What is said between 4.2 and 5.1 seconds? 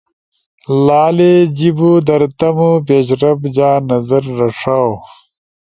رݜا اؤ